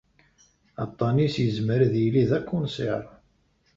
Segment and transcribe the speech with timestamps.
[0.83, 3.03] Aṭṭan-is izmer ad yili d akunsir.